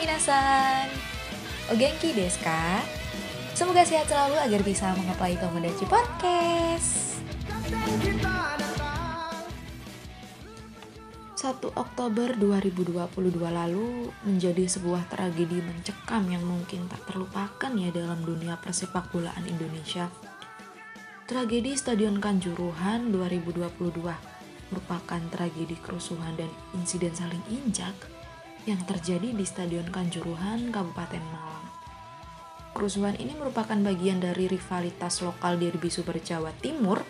[0.00, 0.88] minasan.
[1.68, 2.80] O genki desu ka?
[3.52, 7.20] Semoga sehat selalu agar bisa mengapply Tomodachi Podcast.
[11.40, 12.96] 1 Oktober 2022
[13.48, 20.08] lalu menjadi sebuah tragedi mencekam yang mungkin tak terlupakan ya dalam dunia persepak bolaan Indonesia.
[21.28, 23.68] Tragedi Stadion Kanjuruhan 2022
[24.72, 27.92] merupakan tragedi kerusuhan dan insiden saling injak
[28.68, 31.66] yang terjadi di Stadion Kanjuruhan, Kabupaten Malang.
[32.76, 37.02] Kerusuhan ini merupakan bagian dari rivalitas lokal derby Super Jawa Timur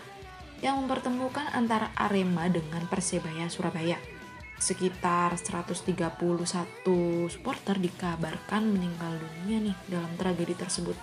[0.64, 3.96] yang mempertemukan antara Arema dengan Persebaya Surabaya.
[4.60, 5.96] Sekitar 131
[7.32, 10.96] supporter dikabarkan meninggal dunia nih dalam tragedi tersebut.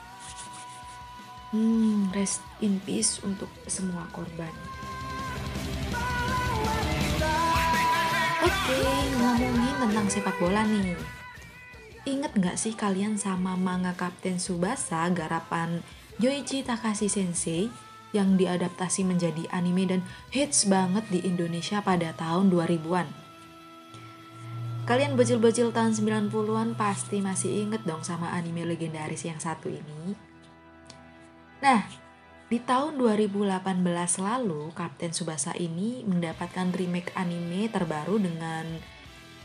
[1.55, 4.51] Hmm, rest in peace untuk semua korban.
[8.47, 8.79] Oke,
[9.19, 10.95] ngomongin tentang sepak bola nih.
[12.07, 15.83] Ingat nggak sih kalian sama manga Kapten Subasa garapan
[16.23, 17.67] Yoichi Takashi Sensei
[18.15, 23.11] yang diadaptasi menjadi anime dan hits banget di Indonesia pada tahun 2000-an?
[24.87, 30.15] Kalian bocil-bocil tahun 90-an pasti masih inget dong sama anime legendaris yang satu ini.
[31.59, 31.83] Nah,
[32.47, 33.83] di tahun 2018
[34.23, 38.79] lalu, Kapten Subasa ini mendapatkan remake anime terbaru dengan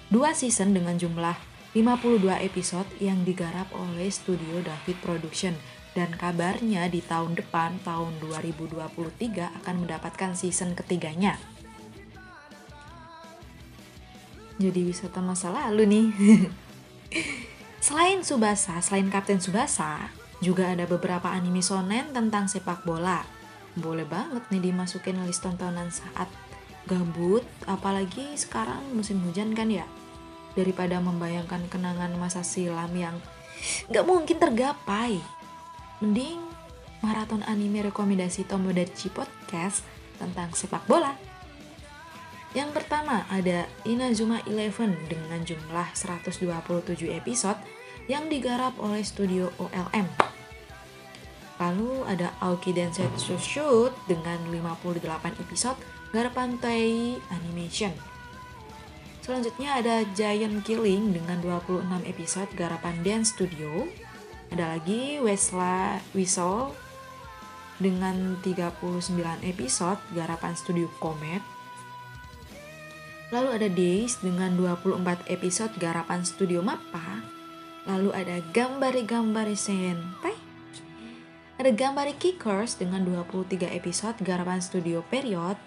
[0.06, 1.34] dua season dengan jumlah
[1.74, 5.58] 52 episode yang digarap oleh studio David Production
[5.98, 8.86] dan kabarnya di tahun depan tahun 2023
[9.50, 11.42] akan mendapatkan season ketiganya.
[14.62, 16.06] Jadi wisata masa lalu nih.
[17.86, 23.22] selain Subasa, selain Kapten Subasa, juga ada beberapa anime shonen tentang sepak bola.
[23.78, 26.28] Boleh banget nih dimasukin list tontonan saat
[26.90, 29.86] gabut, apalagi sekarang musim hujan kan ya
[30.58, 33.16] daripada membayangkan kenangan masa silam yang
[33.88, 35.22] gak mungkin tergapai.
[36.02, 36.42] Mending
[37.00, 39.86] maraton anime rekomendasi Tomodachi Podcast
[40.18, 41.14] tentang sepak bola.
[42.52, 46.52] Yang pertama ada Inazuma Eleven dengan jumlah 127
[47.14, 47.56] episode
[48.10, 50.06] yang digarap oleh studio OLM.
[51.62, 55.78] Lalu ada Aoki Densetsu Shoot dengan 58 episode
[56.10, 57.94] garapan Toei Animation.
[59.22, 63.86] Selanjutnya ada Giant Killing dengan 26 episode garapan Dance Studio.
[64.50, 66.74] Ada lagi Wesla Whistle
[67.78, 68.98] dengan 39
[69.46, 71.40] episode garapan Studio Comet.
[73.30, 77.31] Lalu ada Days dengan 24 episode garapan Studio Mappa.
[77.82, 80.38] Lalu ada Gambari Gambari Senpai.
[81.58, 85.58] Ada Gambari Kickers dengan 23 episode garapan Studio Period.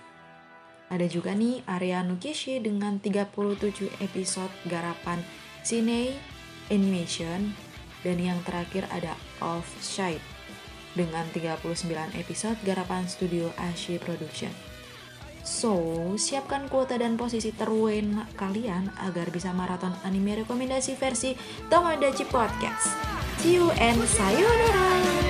[0.88, 5.24] Ada juga nih Area Nukishi dengan 37 episode garapan
[5.66, 6.16] Cine
[6.72, 7.52] Animation
[8.06, 10.22] dan yang terakhir ada Offside
[10.94, 11.82] dengan 39
[12.16, 14.75] episode garapan studio Ashi Production.
[15.46, 15.78] So,
[16.18, 21.38] siapkan kuota dan posisi terwena kalian agar bisa maraton anime rekomendasi versi
[21.70, 22.90] Tomodachi Podcast.
[23.46, 25.25] See you and sayonara!